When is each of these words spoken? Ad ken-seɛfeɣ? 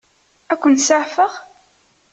Ad 0.51 0.57
ken-seɛfeɣ? 0.61 1.31